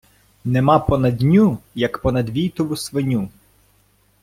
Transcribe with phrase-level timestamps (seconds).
[0.53, 3.29] Нема понад ню, як понад війтову свиню.